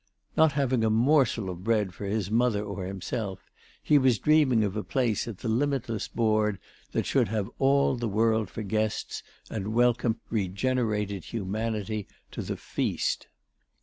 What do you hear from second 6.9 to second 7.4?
that should